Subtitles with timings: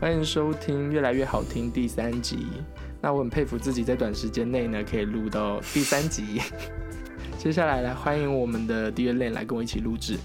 [0.00, 2.46] 欢迎收听《越来越好听》第三集。
[3.00, 6.40] 那我很佩服自己在短时间内呢可以录到第三集。
[7.36, 10.16] 接下来来欢迎我们的 Dear Lane 来跟我一起录制。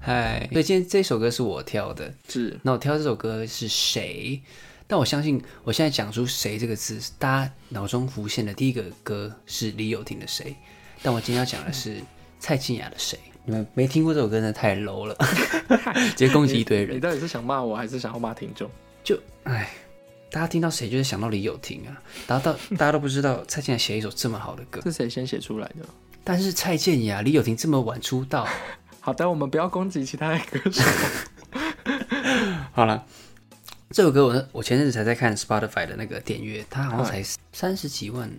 [0.00, 2.12] 嗨，所以今天这首歌是我挑的。
[2.28, 4.42] 是，那我挑这首歌是谁？
[4.88, 10.46] 但我相信我现在讲出“谁”这个字，大家脑中浮现的第一个歌是李友廷的《谁》，
[11.04, 11.98] 但我今天要讲的是
[12.40, 13.16] 蔡健雅的《谁》。
[13.44, 15.16] 你们没听过这首歌呢，太 low 了，
[16.16, 17.00] 直接攻击一堆人你人。
[17.00, 18.68] 到底是想骂我还是想要骂听众？
[19.02, 19.70] 就哎，
[20.30, 25.86] 大家听到谁就是想到李友廷啊，然后到 大家都不知道蔡健雅写一首这么好的歌，是谁先写出来的？
[26.22, 28.46] 但是蔡健雅、李友廷这么晚出道，
[29.00, 30.82] 好的，我们不要攻击其他的歌手。
[32.72, 33.04] 好了，
[33.90, 38.30] 这首歌我我前阵子才在看 Spotify 的那个点阅，它好像才三十几万，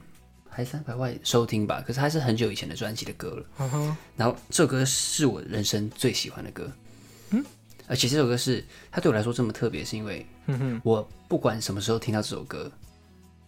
[0.50, 1.84] 还三百万收听吧。
[1.86, 3.98] 可是它是很久以前的专辑的歌了。
[4.16, 6.81] 然后这首歌是我人生最喜欢的歌，嗯，
[7.88, 10.26] 而且这首歌是它对我来说这么特别，是因为
[10.84, 12.72] 我不管什么时候听到这首歌，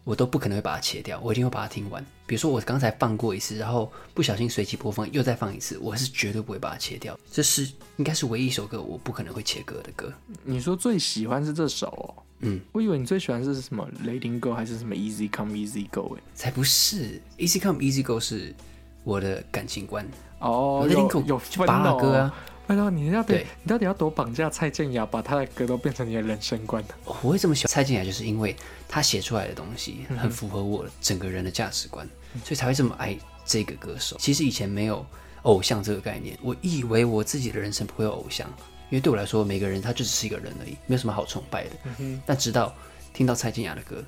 [0.04, 2.06] 我都不可能会把它切掉，我一定会把它听完。
[2.26, 7.18] 比如说我刚才放过一次，然后不小心随机播放又再放一次，我是绝对不会把它切掉。
[7.32, 10.12] 这是应该是唯一一首歌我不可能会切歌的歌。
[10.44, 12.24] 你说最喜欢是这首哦？
[12.46, 16.22] 嗯，我以为你最喜欢是什么《Letting Go》还是什么《Easy Come Easy Go》哎？
[16.36, 18.54] 才不是，Easy Come Easy Go 是
[19.06, 20.06] 我的感情观。
[20.40, 22.36] 哦，Letting Go 有分就拔了哦歌啊。
[22.66, 26.96] 拜托，你要得对你到底要多绑架蔡健雅，把她的歌都变成你的人生观的？
[27.06, 28.56] 我会这么喜欢蔡健雅，就是因为
[28.88, 32.08] 他写出来的东西很符合我整个人的价值观，
[32.44, 34.16] 所以才会这么爱这个歌手。
[34.18, 35.06] 其实以前没有
[35.42, 38.48] 偶像这个概念，我以为我自己的人生不会有偶像，
[38.90, 41.72] 因为对我来说，每个人他就只是一个人而已，没有什么好崇拜的。
[42.26, 42.74] 但直到
[43.14, 44.02] 听到蔡健雅的歌，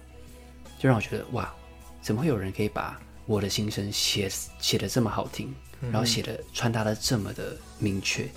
[0.80, 1.53] 就让我觉得哇，
[2.02, 5.53] 怎么会有人可以把我的心声写写的这么好听，
[5.92, 8.30] 然后写的传达的这么的明确，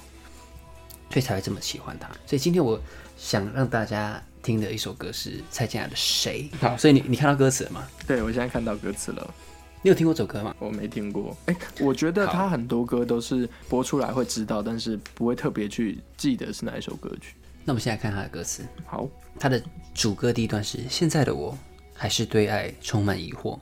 [1.10, 2.08] 所以才会这么喜欢他。
[2.26, 2.80] 所以今天我
[3.16, 6.50] 想让大家听的一首歌是蔡健雅的《谁》。
[6.58, 7.86] 好，所以你你看到歌词了吗？
[8.06, 9.34] 对，我现在看到歌词了，
[9.82, 10.54] 你有听过这首歌吗？
[10.58, 11.36] 我没听过。
[11.46, 17.34] 哎、我觉得他很多歌都是播出来会知道，但是不会特别去记得是哪一首歌曲。
[17.64, 18.64] 那我们现在看他的歌词。
[18.86, 19.62] 好，他的
[19.94, 21.56] 主歌第一段是：现在的我
[21.94, 23.58] 还是对爱充满疑惑，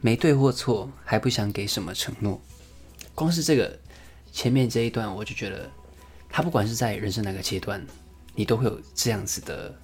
[0.00, 2.40] 没对或错，还不想给什么承诺。
[3.14, 3.76] 光是这个
[4.32, 5.68] 前面这一段，我就觉得
[6.28, 7.84] 他不管是在人生哪个阶段，
[8.34, 9.74] 你都会有这样子的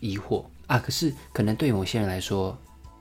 [0.00, 0.78] 疑惑啊。
[0.78, 2.56] 可是可能对某些人来说，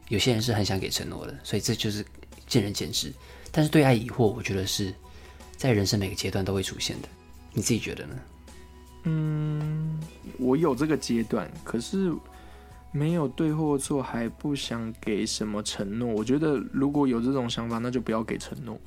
[0.09, 2.05] 有些人是很想给承诺的，所以这就是
[2.47, 3.11] 见仁见智。
[3.51, 4.93] 但是对爱疑惑，我觉得是
[5.55, 7.07] 在人生每个阶段都会出现的。
[7.51, 8.15] 你自己觉得呢？
[9.03, 9.99] 嗯，
[10.39, 12.11] 我有这个阶段，可是
[12.91, 16.07] 没有对或错，还不想给什么承诺。
[16.07, 18.79] 我觉得如果有这种想法，那就不要给承诺。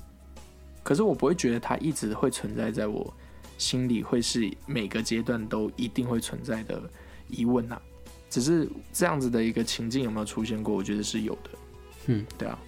[0.82, 3.12] 可是我不会觉得它一直会存在在我
[3.58, 6.82] 心里，会是每个阶段都一定会存在的
[7.28, 7.80] 疑问呐、
[8.28, 10.74] 只是这样子的一个情境有没有出现过？
[10.74, 11.50] 我觉得是有的。
[12.06, 12.58] 嗯，对啊。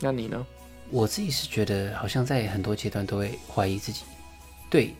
[0.00, 0.46] 那你呢？
[0.90, 4.04] 我自己是觉得，好像在很多阶段都会怀疑自己
[4.70, 4.94] 对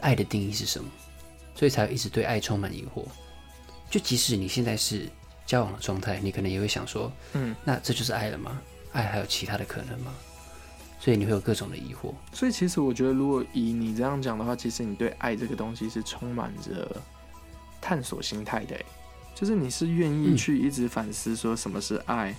[0.00, 0.88] 爱的定义是什么，
[1.54, 3.04] 所以才一直对爱充满疑惑。
[3.90, 5.08] 就即使你现在是
[5.46, 8.60] 交往的状态，你可能也会想说，嗯，那这就是爱了吗？
[8.92, 10.14] 爱还有其他的可能吗？
[11.04, 12.14] 所以你会有各种的疑惑。
[12.32, 16.96] 所以其实我觉得，如果以你这样讲的话，其实你对爱这个东西是充满着
[17.78, 18.86] 探索心态的，欸
[19.34, 22.34] 就是你是愿意嗯去一直反思说什么是爱，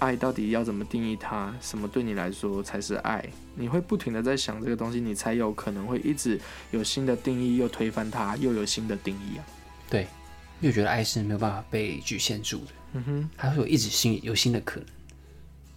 [0.00, 6.38] 爱到底要怎么定义它，什么对你来说才是爱，你会不停的在想这个东西，你才有可能会一直
[6.72, 9.46] 有新的定义，又推翻它，又有新的定义啊。
[9.88, 10.02] 对，
[10.60, 14.86] 因为觉得爱是没有办法被局限住的，嗯哼，还会有一直新有新的可能。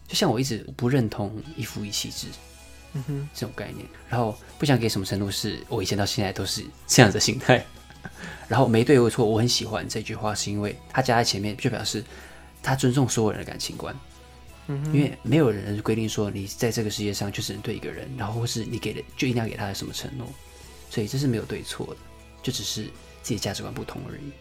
[0.08, 2.28] 就像我一直不认同一夫一妻制
[2.94, 7.66] 嗯哼，这种概念，然后不想给什么承诺，是我以前到现在都是这样的心态。
[8.50, 12.04] 然后没对或错，我很喜欢这句话，是因为他加在前面，就表示
[12.62, 13.96] 他尊重所有人的感情观。
[14.68, 20.28] 嗯哼，因为没有人规定说你在这个世界上就只能对一个人，然后或是你给的就一定要给他什么承诺，
[20.90, 21.98] 所以这是没有对错的，
[22.44, 22.84] 就只是
[23.22, 24.32] 自己价值观不同而已。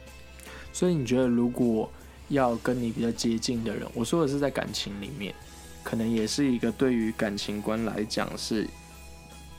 [0.73, 1.91] 所以你觉得，如果
[2.29, 5.35] 要跟你比较接近的人，我说的是在感情里面，
[5.83, 8.67] 可能也是一个对于感情观来讲是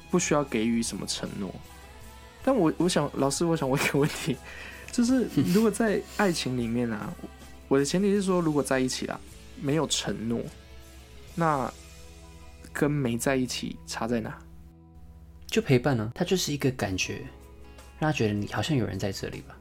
[0.09, 1.53] 不需要给予什么承诺。
[2.43, 4.35] 但我 我想，老师，我想问一个问题，
[4.91, 7.13] 就是如果在爱情里面啊，
[7.67, 9.19] 我的前提是说，如果在一起了，
[9.61, 10.41] 没有承诺，
[11.35, 11.71] 那
[12.71, 14.37] 跟没在一起差在哪？
[15.47, 17.21] 就陪伴呢、它就是一个感觉，
[17.99, 19.55] 让他觉得你好像有人在这里吧。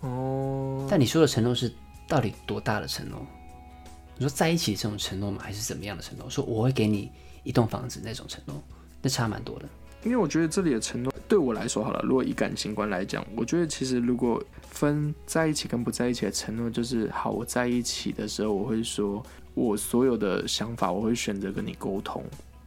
[0.00, 1.72] 哦，但你说的承诺是
[2.08, 3.24] 到底多大的承诺？
[4.18, 5.38] 你说在一起这种承诺吗？
[5.42, 6.28] 还是怎么样的承诺？
[6.30, 7.10] 说我会给你
[7.42, 8.62] 一栋房子那种承诺，
[9.02, 9.68] 那差蛮多的。
[10.04, 19.20] 因为我觉得这里的承诺对我来说好了，如果以感情观来讲，我觉得其实如果分在一起跟不在一起的承诺，就是好，我在一起的时候，我会说
[19.54, 22.24] 我所有的想法，我会选择跟你沟通。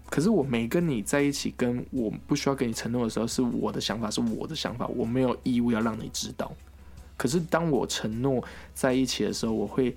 [0.09, 6.51] 可是我没跟你在一起，跟我不需要给你承诺的时候，是我的想法，是我的想法，我没有义务要让你知道。
[7.15, 8.43] 可是当我承诺
[8.73, 9.95] 在一起的时候，我会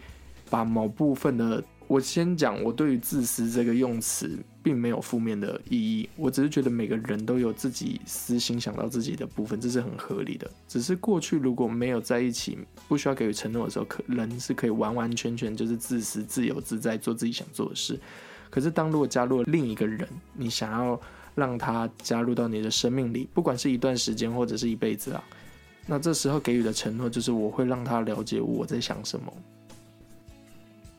[0.52, 10.50] 把某部分的，我先讲，我对于自私这个用词并没有负面的意义，我只是觉得每个人都有自己私心想到自己的部分，这是很合理的。
[10.68, 17.98] 只是过去如果没有在一起，不需要给予承诺的时候，可人是可以完完全全就是自私、自由自在做自己想做的事。
[18.50, 21.00] 可是，当如果加入了另一个人，你想要
[21.34, 25.24] 让他加入到你的生命里，不管是一段时间或者是一辈子啊，
[25.86, 29.32] 那这时候给予的承诺就是我会让他了解我在想什么。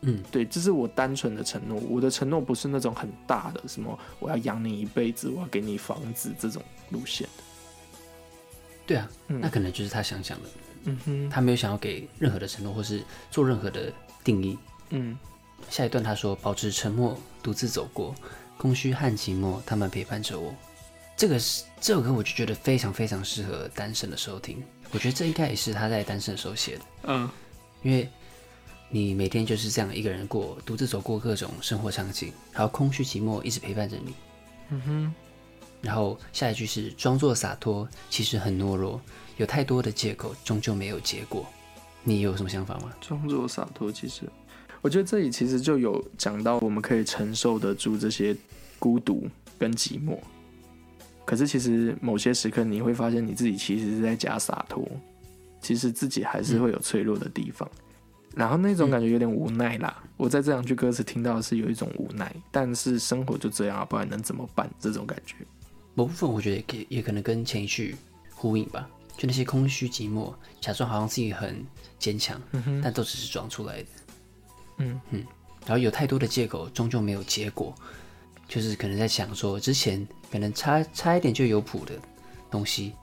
[0.05, 1.79] 嗯，对，这是我单纯的承诺。
[1.89, 7.43] 我的承诺不是那种很大的，什么我要养你一辈子，我要给你房子这种路线的。
[8.85, 10.49] 对啊，嗯那可能就是他想想的，
[10.83, 13.01] 嗯哼，他没有想要给任何的承诺，或是
[13.31, 13.91] 做任何的
[14.23, 14.57] 定义。
[14.89, 15.17] 嗯
[15.69, 18.13] 下一段他说：“保持沉默，独自走过，
[18.57, 20.53] 空虚和寂寞，他们陪伴着我。”
[21.15, 24.61] 这个是这首歌，我就觉得非常非常适合单身的时候听。
[24.91, 27.29] 我觉得这应该也是他在单身的时候写的，嗯
[27.81, 28.09] 因为
[28.95, 34.13] 你每天就是这样一个人过，独自走过各种生活场景，还有空虚寂寞一直陪伴着你。
[34.69, 35.13] 嗯哼，
[35.81, 39.01] 然后下一句是装作洒脱，其实很懦弱，
[39.37, 41.43] 有太多的借口，终究没有结果。
[42.03, 42.93] 你有什么想法吗？
[43.01, 44.29] 装作洒脱，其实
[44.83, 48.37] 我觉得这里其实就有讲到我们可以承受得住这些
[48.77, 50.19] 孤独跟寂寞。
[51.25, 54.87] 可是其实某些时刻你会发现你自己其实是在假洒脱，
[55.59, 57.67] 其实自己还是会有脆弱的地方，
[58.35, 60.03] 然后那种感觉有点无奈啦。
[60.17, 64.69] 我在这两句歌词听到的是有一种无奈，但是生活就这样啊，不然能怎么办？
[64.79, 65.35] 这种感觉。
[65.95, 67.95] 某部分我觉得也可以也可能跟前一句
[68.33, 71.63] 呼应吧，就那些空虚寂寞，假装好像自己很
[71.99, 72.41] 坚强，
[72.81, 73.87] 但都只是装出来的。
[74.77, 75.23] 嗯嗯，
[75.65, 77.75] 然后有太多的借口，终究没有结果，
[78.47, 81.93] 就是可能在想说之前可能差差一点就有谱的
[82.49, 82.93] 东西，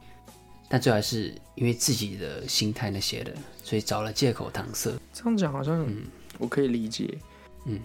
[0.73, 3.35] 但最后还是因为自己的心态那些的，
[3.65, 4.93] 所以找了借口搪塞。
[5.13, 6.05] 这样讲好像嗯
[6.39, 7.19] 我可以理解。
[7.65, 7.81] 嗯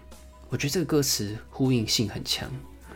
[0.49, 2.47] 我觉得这个歌词呼应性很强。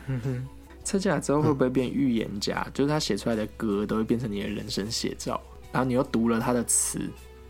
[0.05, 0.47] 嗯哼，
[0.85, 2.65] 拆下来之后会不会变预言家？
[2.71, 5.41] 就是他写出来的歌都会变成你的人生写照，
[5.71, 7.01] 然后你又读了他的词，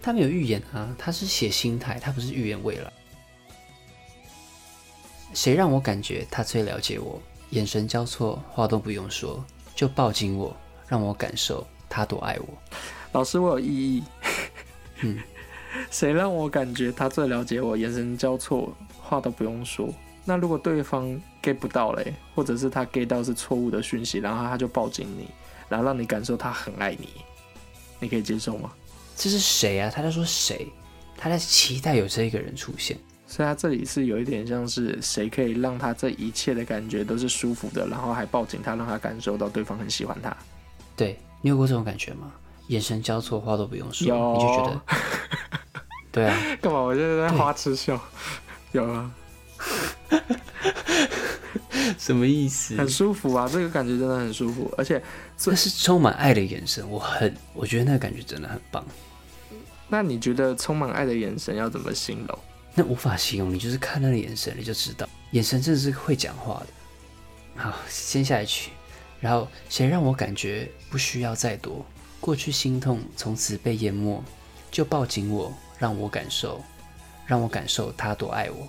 [0.02, 2.92] 他没有预言啊，他是写心态，他不是预言未来。
[5.34, 7.22] 谁让我感觉他最了解我？
[7.52, 9.44] 眼神交错，话都不用说，
[9.76, 10.56] 就抱紧我，
[10.88, 11.68] 让我感受
[12.00, 12.48] 他多爱我。
[13.12, 14.04] 老师，我有异议。
[15.02, 15.18] 嗯，
[15.92, 17.76] 谁让我感觉他最了解我？
[17.76, 19.94] 眼神交错，话都不用说。
[20.26, 21.08] 那如果对方
[21.42, 25.28] get 不到嘞，或者是他 get 到是错误的讯息，然后他就抱紧你，
[25.68, 27.10] 然后让你感受他很爱你，
[28.00, 28.72] 你可以接受吗？
[29.16, 29.92] 这是谁啊？
[29.94, 30.68] 他在说谁？
[31.18, 32.96] 他在期待有这一个人出现。
[33.26, 40.36] 所以他这里是有一点像是谁可以让他这一切的感觉都是舒服的，然后还抱紧他，让他感受到对方很喜欢他。
[40.96, 42.32] 对你有过这种感觉吗？
[42.68, 44.82] 眼神交错，话都不用说，你就觉得，
[46.12, 46.80] 对啊，干嘛？
[46.80, 48.00] 我现在在花痴笑。
[48.72, 49.12] 有啊，
[51.98, 55.02] 什么意思很舒服啊，这个感觉真的很舒服，而且
[55.36, 58.86] 这是充满爱的眼神，我很，我觉得那个感觉真的很棒。
[59.88, 62.40] 那你觉得充满爱的眼神要怎么形容？
[62.76, 66.68] 那无法形容，你就是看那个眼神，你就知道，眼神真的是会讲话的。
[67.56, 68.70] 好，先下一曲，
[69.20, 71.86] 然后谁让我感觉不需要再多，
[72.20, 74.24] 过去心痛从此被淹没，
[74.72, 76.62] 就抱紧我，让我感受，
[77.26, 78.68] 让我感受他多爱我，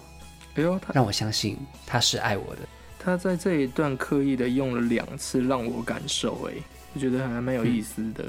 [0.55, 2.63] 哎呦，他让我相信他是爱我的。
[2.99, 6.55] 他在这一段刻意的用了两次让我感受，哎，
[6.93, 8.25] 我觉得还蛮有意思的。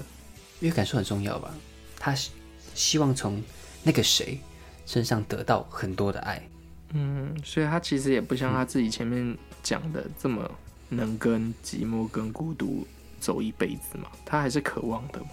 [0.60, 1.52] 因为感受很重要吧，
[1.98, 2.32] 他希
[2.74, 3.44] 希望从
[3.84, 4.40] 那个谁
[4.86, 6.42] 身上得到很多的爱。
[6.94, 10.50] 嗯，所以他其实也不像他自己前面讲的这么
[10.92, 12.86] 能跟寂寞跟孤独
[13.20, 15.30] 走一辈子吗，他还是渴望的嘛。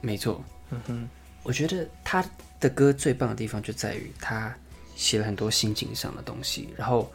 [0.00, 1.08] 没错，嗯哼，
[1.42, 2.24] 我觉得他
[2.58, 4.52] 的歌最棒的地方就在于他
[4.94, 7.12] 写了很多心境上的东西，然后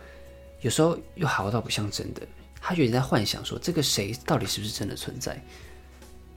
[0.62, 2.22] 有时候又好到不像真的，
[2.62, 5.42] 他有点在幻想说这个谁到底是不是真的存在。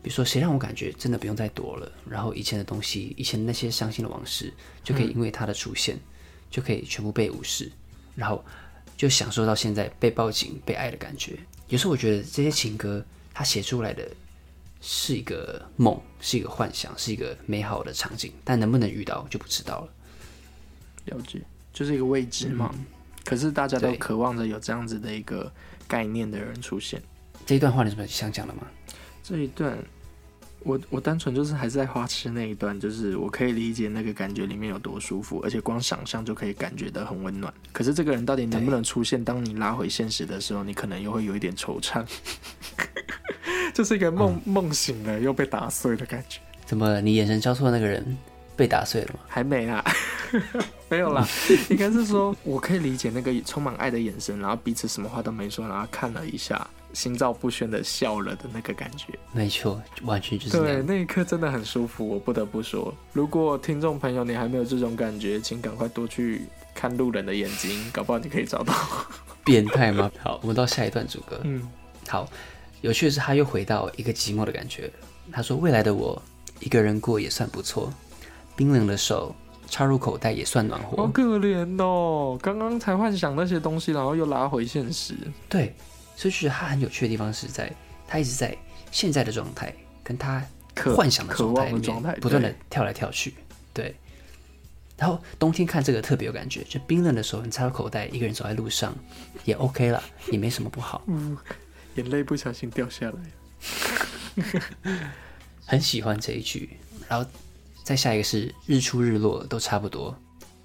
[0.02, 5.98] 比如说，谁让我感觉真的不用再躲了，然后以前的东西，以前那些伤心的往事，就可以因为他的出现，
[6.50, 7.72] 就可以全部被无视，
[8.14, 8.44] 然后
[8.96, 11.38] 就享受到现在被抱紧、被爱的感觉。
[11.68, 14.06] 有时候我觉得这些情歌，它写出来的
[14.80, 19.88] 是一个梦，是一个幻想，是一个美好的场景，但能不能遇到就不知道了。
[21.06, 21.40] 了解，
[21.72, 22.74] 就是一个未知嘛。
[23.24, 25.50] 可是大家都渴望着有这样子的一个
[25.88, 27.02] 概念的人出现。
[27.46, 28.62] 这一段话你有什么想讲的吗？
[29.22, 29.78] 这一段，
[30.64, 37.52] 我我单纯就是还是在花痴那一段，就是我可以理解那个感觉里面有多舒服，而且光想象就可以感觉到很温暖。
[37.70, 39.22] 可是这个人到底能不能出现？
[39.22, 42.04] 当你拉回现实的时候，你可能又会有一点惆怅，
[43.74, 46.40] 就是一个梦梦醒了又被打碎的感觉。
[46.64, 47.00] 怎么了？
[47.00, 48.16] 你眼神交错的那个人
[48.56, 49.20] 被打碎了吗？
[49.28, 49.84] 还没啦，
[50.88, 51.28] 没有啦，
[51.68, 56.66] 应该是说我可以理解那个充满爱的眼神，然后彼此什么话都没说，然后看了一下。
[56.94, 62.08] 心照不宣的笑了的那个感觉，没错，完全就是对那一刻真的很舒服。
[62.08, 68.72] 我不得不说，如果听众朋友你还没有这种感觉，请赶快多去看路人的眼睛，搞不好你可以找到。
[69.44, 70.10] 变态吗？
[70.22, 71.38] 好，我们到下一段主歌。
[71.42, 71.68] 嗯，
[72.08, 72.26] 好，
[72.80, 74.90] 有趣的是他又回到一个寂寞的感觉。
[75.32, 76.22] 他说：“未来的我
[76.60, 77.92] 一个人过也算不错，
[78.54, 79.34] 冰冷的手
[79.68, 85.14] 插入口袋也算暖和。”好可怜哦，刚刚才幻想那些东西，然后又拉回现实。
[85.48, 85.74] 对。
[86.16, 87.72] 所以是他很有趣的地方是在，
[88.06, 88.56] 他一直在
[88.90, 90.44] 现在的状态跟他
[90.94, 93.34] 幻想的状态里面不断的跳来跳去，
[93.72, 93.94] 对。
[94.96, 98.94] 然后冬天看这个特别有感觉，就冰冷的时候你插到口袋，一个人走在路上
[99.44, 101.02] 也 OK 了，也没什么不好。
[101.08, 101.36] 嗯，
[101.96, 104.44] 眼泪不小心掉下来。
[105.66, 106.78] 很喜欢这一句，
[107.08, 107.28] 然后
[107.82, 110.16] 再下一个是日出日落都差不多，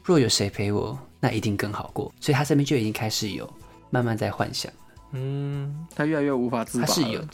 [0.04, 2.14] 若有谁陪我，那一定更好过。
[2.22, 3.52] 所以他这边就已经开始有
[3.90, 4.72] 慢慢在幻想。
[5.12, 7.26] 嗯，他越来越无法自拔，他是有，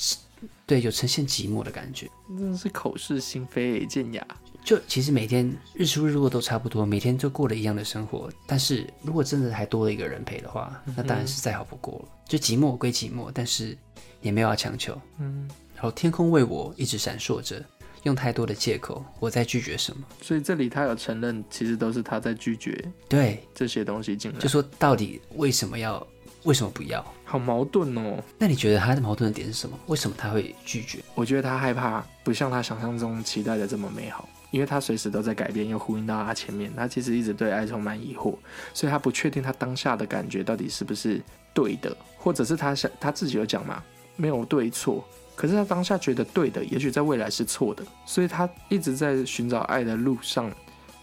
[0.65, 4.25] 对，有呈现寂寞的感觉，真的是口是心非，见雅。
[4.63, 8.31] 就其实每天日出日落都差不多，每天就过了一样的生活。
[8.47, 12.05] 但是如果真的还多了一个人陪的话，那当然是再好不过了。
[12.27, 13.77] 就寂寞归寂寞，但是
[14.21, 14.99] 也没有要强求。
[15.19, 17.63] 嗯，然后天空为我一直闪烁着，
[18.01, 20.03] 用太多的借口，我在拒绝什么？
[20.19, 22.83] 所以这里他有承认，其实都是他在拒绝。
[23.07, 26.05] 对这些东西进来，就说到底为什么要？
[26.45, 27.03] 为什么不要？
[27.23, 28.23] 好矛盾哦。
[28.37, 29.77] 那你觉得他的矛盾的点是什么？
[29.87, 30.99] 为什么他会拒绝？
[31.13, 38.35] 我觉得他害怕不像他想象中期待的这么美好，因为他随时都在改变，又呼应到他前面，他其实一直对爱充满疑惑，
[38.73, 41.21] 所以他不确定他当下的感觉到底是不是
[41.53, 43.83] 对的，或者是他想他自己有讲嘛，
[44.15, 45.03] 没有对错，
[45.35, 50.51] 可是他当下觉得对的，也许在未来是错的，所以他一直在寻找爱的路上，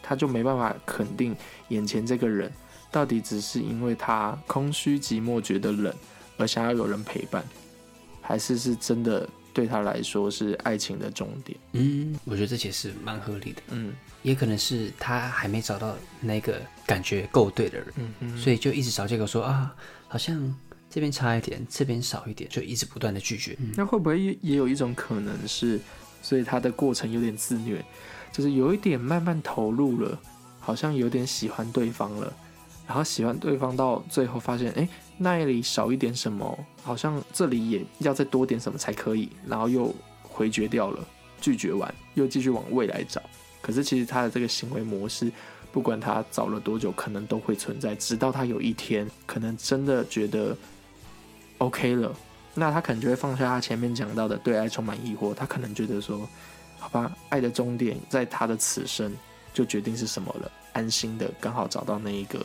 [0.02, 1.34] 他就没办法肯定
[1.68, 2.50] 眼前这个人。
[2.92, 5.92] 到底只是因为他空虚寂寞觉得冷
[6.36, 7.42] 而想要有人陪伴，
[8.20, 11.58] 还是是真的对他来说是爱情的终点？
[11.72, 13.62] 嗯，我觉得这解释蛮合理的。
[13.70, 19.74] 嗯，也可能是他还没找到那个感觉够对的人，嗯嗯，所以就一直找借口说啊，
[20.06, 20.54] 好像
[20.90, 23.56] 这边差一点，这边少一点，就一直不断的拒绝。
[23.74, 25.80] 那会不会也也有一种可能是，
[26.22, 27.82] 所以他的过程有点自虐，
[28.30, 30.18] 就是有一点慢慢投入了，
[30.60, 32.32] 好像有点喜欢对方了。
[32.86, 34.86] 然后喜欢对方到最后发现，哎，
[35.16, 41.06] 那里少一点什么，好像这里也要再多点什么才可以，然后又回绝掉了，
[41.40, 43.22] 拒绝完又继续往未来找。
[43.60, 45.30] 可是其实他的这个行为模式，
[45.70, 50.54] 不管他找了多久，可能都会存在，直到他有一天可能真的觉得
[51.58, 52.12] OK 了，
[52.54, 56.28] 那他可能就会放下他前面讲到的对爱充满疑惑，他可能觉得说，
[56.78, 59.14] 好吧，爱的终点在他的此生
[59.54, 62.44] 就决定是什么了，安心的刚好找到那一个。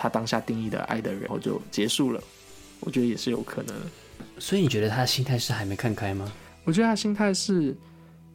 [0.00, 2.22] 他当下定义的爱的人，然后就结束了，
[2.80, 3.76] 我觉得也是有可能。
[4.38, 6.32] 所以你觉得他的心态是还没看开吗？
[6.64, 7.76] 我觉得他心态是，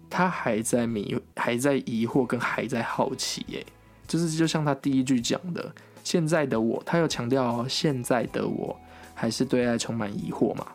[0.08, 3.44] 他还在迷，还在疑惑，跟还在好奇。
[3.48, 3.66] 耶，
[4.08, 8.80] 就是就像他第一句讲的，现在的我，他又强调现在的我
[9.16, 10.68] 还是对爱充满疑惑嘛。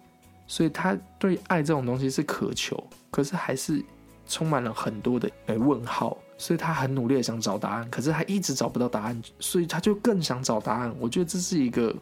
[0.49, 2.83] 所以他对爱这种东西是渴求，
[3.13, 3.81] 可是还是
[4.27, 6.19] 充满了很多的诶问号。
[6.41, 10.91] 所以他很努力的想找答案，可是他一直找不到答案，所以他就更想找答案。
[10.99, 11.95] 我觉得这是一个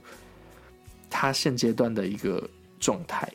[1.11, 3.28] 他现阶段的一个状态，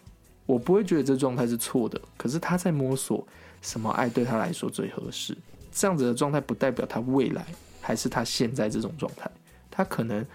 [0.45, 1.99] 我不会觉得这状态是错的。
[2.15, 3.27] 可是他在摸索
[3.61, 5.37] 什么爱对他来说最合适。
[5.73, 7.45] 这样子的状态不代表他未来
[7.81, 9.29] 还是他现在这种状态。
[9.69, 10.25] 他可能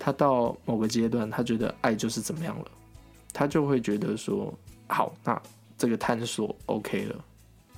[0.00, 2.64] 他到某个阶段，他觉得爱就是怎么样了，
[3.32, 4.52] 他就会觉得说
[4.88, 5.40] 好，那
[5.78, 7.24] 这个探索 OK 了，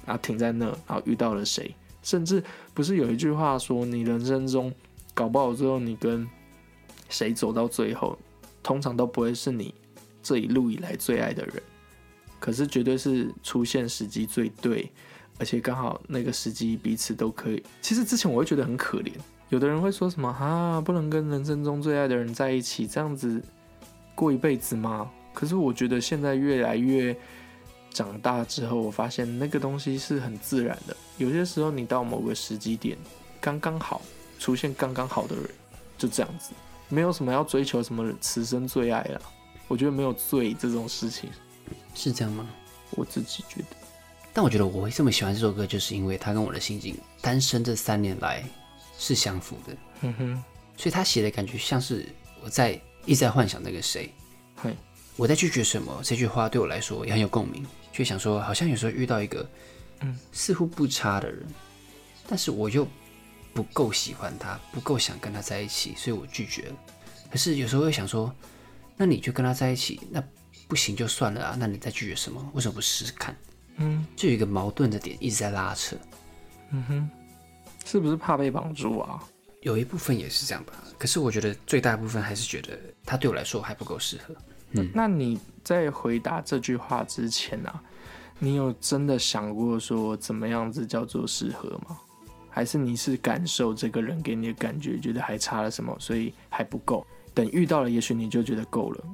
[0.07, 1.75] 然后停在那，然后遇到了谁？
[2.03, 2.43] 甚至
[2.75, 4.73] 不是有一句话说，你人生中
[5.15, 6.29] 搞不好最后你跟
[7.09, 8.19] 谁走到最后，
[8.63, 9.75] 通常都不会是你
[10.23, 11.63] 这一路以来最爱的人，
[12.41, 14.91] 可是绝对是出现时机最对，
[15.39, 17.63] 而且刚好那个时机彼此都可以。
[17.81, 19.13] 其实之前我会觉得很可怜，
[19.51, 23.41] 有的人会说什么啊，不能跟人生中最爱的人在一起，这样子
[24.15, 25.11] 过一辈子吗？
[25.33, 27.17] 可是我觉得现在越来越。
[27.93, 30.97] 长大之后，我发现那个东西是很自然的。
[31.19, 32.97] 有些时候，你到某个时机点，
[33.41, 34.01] 刚刚好
[34.39, 35.45] 出现刚刚好的人，
[35.99, 36.51] 就这样子，
[36.89, 39.21] 没有什么要追求什么此生最爱了。
[39.69, 41.31] 我觉得没有最这种事情，
[41.95, 42.49] 是这样吗？
[42.91, 43.77] 我自己觉得，
[44.33, 48.45] 但我觉得我会这么喜欢这首歌，就是因为它跟我的心境，单身这三年来
[48.99, 49.77] 是相符的。
[50.03, 50.45] 嗯哼，
[50.77, 52.07] 所以他写的感觉像是
[52.43, 54.13] 我在一直在幻想那个谁，
[54.57, 54.77] 嘿，
[55.17, 59.49] 我在拒绝什么这句话对我来说也很有共鸣，就想说好像有时候遇到一个，
[60.01, 61.47] 嗯，似乎不差的人，
[62.27, 62.89] 但是我又
[63.53, 66.77] 不够喜欢他，不够想跟他在一起，所以我拒绝了。
[67.31, 68.35] 可是有时候又想说，
[68.97, 70.23] 那你就跟他在一起，那
[70.67, 72.51] 不行就算了啊，那你再拒绝什么？
[72.55, 73.37] 为什么不试试看？
[73.77, 75.97] 嗯就有一个矛盾的点一直在拉扯，
[76.71, 77.11] 嗯哼，
[77.85, 79.23] 是不是怕被绑住啊？
[79.63, 80.73] 有一部分也是这样吧。
[80.99, 84.35] 可是我觉得最大部分还是觉得他对我来说还不够适合。
[84.95, 87.83] 那你在回答这句话之前啊，
[88.39, 91.99] 你有真的想过说怎么样子叫做适合吗？
[92.49, 97.07] 还是你是感受这个人给你的感觉，觉得还差了什么，所以还不够？
[97.33, 99.05] 等遇到了，也许你就觉得够了。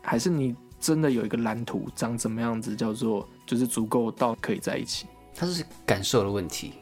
[0.00, 5.06] 还是你真的有一个蓝图，长怎么样子叫做就是足够到可以在一起？
[5.34, 6.72] 它是感受的问题，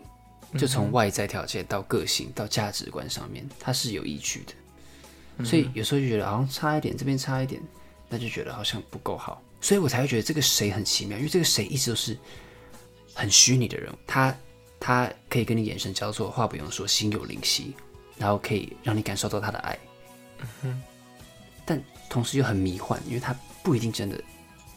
[0.57, 5.45] 就从嗯外在条件到个性到价值观上面，它是有依据的。
[5.45, 7.61] 所以有时候就觉得好像差一点，这边差一点，
[8.09, 12.17] 那就觉得好像不够好，所以我才会觉得这个谁很奇妙，因为这个谁一直都是
[13.15, 14.37] 很虚拟的人物，他
[14.79, 17.75] 他可以跟你眼神交错，话不用说，心有灵犀，
[18.17, 19.79] 然后可以让你感受到他的爱，
[21.65, 24.23] 但同时又很迷幻，因为他不一定真的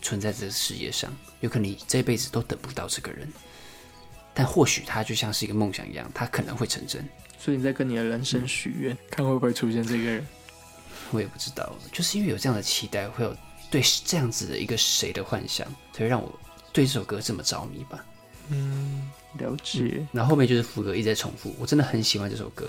[0.02, 3.32] 存在这个世界上，有可能你这辈子都等不到这个人，
[4.34, 7.08] 但或许他就像是一个梦想一样，他可能会成真。
[7.38, 10.28] 所以你在跟你的人生许愿，看会不会出现这个人。
[11.12, 13.36] 我也不知道，就是因为有这样的期待，会有
[13.70, 16.39] 对这样子的一个谁的幻想，所以让我
[16.72, 18.04] 对这首歌这么着迷吧。
[18.50, 20.06] 嗯，了解。
[20.12, 22.68] 然后后面就是副歌一直在重复，我真的很喜欢这首歌，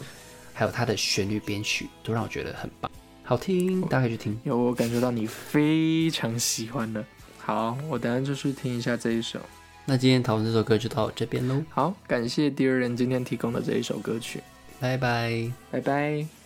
[0.52, 2.90] 还有它的旋律编曲都让我觉得很棒，
[3.22, 4.38] 好听，大家可以去听。
[4.44, 7.04] 有我感觉到你非常喜欢的。
[7.38, 9.40] 好，我等下就去听一下这一首。
[9.86, 14.42] 那今天讨论这首歌就到这边喽，好，感谢第二人今天提供的这一首歌曲，
[14.78, 15.50] 拜拜。
[15.70, 16.39] 拜拜。